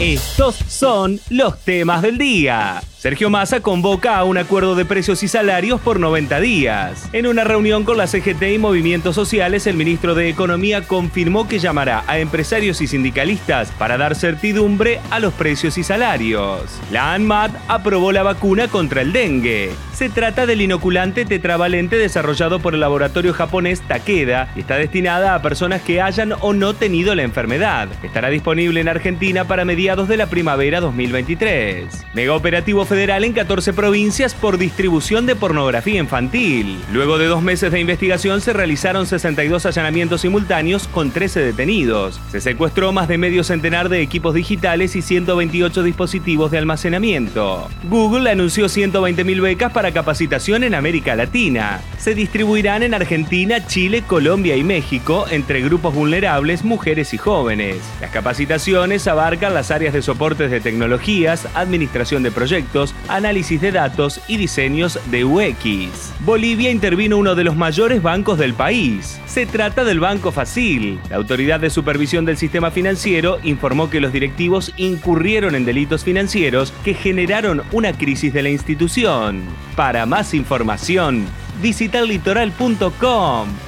Estos 0.00 0.54
son 0.54 1.18
los 1.28 1.58
temas 1.64 2.02
del 2.02 2.18
día. 2.18 2.80
Sergio 2.98 3.30
Massa 3.30 3.60
convoca 3.60 4.16
a 4.16 4.24
un 4.24 4.38
acuerdo 4.38 4.74
de 4.74 4.84
precios 4.84 5.22
y 5.22 5.28
salarios 5.28 5.80
por 5.80 6.00
90 6.00 6.40
días. 6.40 7.08
En 7.12 7.28
una 7.28 7.44
reunión 7.44 7.84
con 7.84 7.96
la 7.96 8.08
CGT 8.08 8.42
y 8.54 8.58
movimientos 8.58 9.14
sociales, 9.14 9.68
el 9.68 9.76
ministro 9.76 10.16
de 10.16 10.28
Economía 10.28 10.82
confirmó 10.82 11.46
que 11.46 11.60
llamará 11.60 12.02
a 12.08 12.18
empresarios 12.18 12.80
y 12.80 12.88
sindicalistas 12.88 13.70
para 13.78 13.98
dar 13.98 14.16
certidumbre 14.16 15.00
a 15.10 15.20
los 15.20 15.32
precios 15.32 15.78
y 15.78 15.84
salarios. 15.84 16.62
La 16.90 17.14
ANMAT 17.14 17.52
aprobó 17.68 18.10
la 18.10 18.24
vacuna 18.24 18.66
contra 18.66 19.02
el 19.02 19.12
dengue. 19.12 19.70
Se 19.94 20.08
trata 20.08 20.46
del 20.46 20.60
inoculante 20.60 21.24
tetravalente 21.24 21.96
desarrollado 21.96 22.58
por 22.58 22.74
el 22.74 22.80
laboratorio 22.80 23.32
japonés 23.32 23.80
Takeda 23.80 24.50
y 24.56 24.60
está 24.60 24.74
destinada 24.74 25.36
a 25.36 25.42
personas 25.42 25.82
que 25.82 26.02
hayan 26.02 26.34
o 26.40 26.52
no 26.52 26.74
tenido 26.74 27.14
la 27.14 27.22
enfermedad. 27.22 27.88
Estará 28.02 28.28
disponible 28.28 28.80
en 28.80 28.88
Argentina 28.88 29.44
para 29.46 29.64
de 29.88 30.18
la 30.18 30.26
primavera 30.26 30.80
2023. 30.80 32.04
Mega 32.12 32.34
operativo 32.34 32.84
federal 32.84 33.24
en 33.24 33.32
14 33.32 33.72
provincias 33.72 34.34
por 34.34 34.58
distribución 34.58 35.24
de 35.24 35.34
pornografía 35.34 35.98
infantil. 35.98 36.78
Luego 36.92 37.16
de 37.16 37.24
dos 37.24 37.42
meses 37.42 37.72
de 37.72 37.80
investigación 37.80 38.42
se 38.42 38.52
realizaron 38.52 39.06
62 39.06 39.64
allanamientos 39.64 40.20
simultáneos 40.20 40.88
con 40.88 41.10
13 41.10 41.40
detenidos. 41.40 42.20
Se 42.30 42.42
secuestró 42.42 42.92
más 42.92 43.08
de 43.08 43.16
medio 43.16 43.42
centenar 43.44 43.88
de 43.88 44.02
equipos 44.02 44.34
digitales 44.34 44.94
y 44.94 45.00
128 45.00 45.82
dispositivos 45.82 46.50
de 46.50 46.58
almacenamiento. 46.58 47.70
Google 47.84 48.30
anunció 48.30 48.66
120.000 48.66 49.40
becas 49.40 49.72
para 49.72 49.92
capacitación 49.92 50.64
en 50.64 50.74
América 50.74 51.16
Latina. 51.16 51.80
Se 51.96 52.14
distribuirán 52.14 52.82
en 52.82 52.92
Argentina, 52.92 53.66
Chile, 53.66 54.02
Colombia 54.06 54.54
y 54.54 54.64
México 54.64 55.24
entre 55.30 55.62
grupos 55.62 55.94
vulnerables, 55.94 56.62
mujeres 56.62 57.14
y 57.14 57.16
jóvenes. 57.16 57.78
Las 58.02 58.10
capacitaciones 58.10 59.08
abarcan 59.08 59.54
las 59.54 59.70
áreas 59.78 59.94
de 59.94 60.02
soportes 60.02 60.50
de 60.50 60.60
tecnologías, 60.60 61.46
administración 61.54 62.24
de 62.24 62.32
proyectos, 62.32 62.96
análisis 63.06 63.60
de 63.60 63.70
datos 63.70 64.20
y 64.26 64.36
diseños 64.36 64.98
de 65.08 65.24
UX. 65.24 66.12
Bolivia 66.20 66.72
intervino 66.72 67.16
uno 67.16 67.36
de 67.36 67.44
los 67.44 67.54
mayores 67.54 68.02
bancos 68.02 68.38
del 68.38 68.54
país. 68.54 69.20
Se 69.26 69.46
trata 69.46 69.84
del 69.84 70.00
Banco 70.00 70.32
Facil. 70.32 70.98
La 71.10 71.16
Autoridad 71.16 71.60
de 71.60 71.70
Supervisión 71.70 72.24
del 72.24 72.36
Sistema 72.36 72.72
Financiero 72.72 73.38
informó 73.44 73.88
que 73.88 74.00
los 74.00 74.12
directivos 74.12 74.72
incurrieron 74.76 75.54
en 75.54 75.64
delitos 75.64 76.02
financieros 76.02 76.72
que 76.82 76.94
generaron 76.94 77.62
una 77.70 77.92
crisis 77.92 78.32
de 78.32 78.42
la 78.42 78.50
institución. 78.50 79.42
Para 79.76 80.06
más 80.06 80.34
información, 80.34 81.24
visita 81.62 82.02
litoral.com. 82.02 83.67